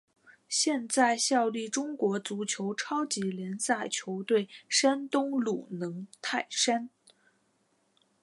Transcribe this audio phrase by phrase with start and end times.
[0.49, 6.89] 现在效力中国足球超级联赛球队山东鲁能泰山。